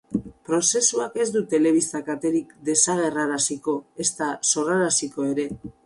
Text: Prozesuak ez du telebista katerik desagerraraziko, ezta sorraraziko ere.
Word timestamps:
Prozesuak 0.47 1.19
ez 1.25 1.27
du 1.35 1.43
telebista 1.51 2.01
katerik 2.09 2.57
desagerraraziko, 2.71 3.79
ezta 4.07 4.35
sorraraziko 4.55 5.33
ere. 5.35 5.51